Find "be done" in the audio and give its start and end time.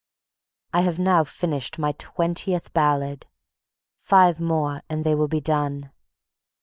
5.27-5.91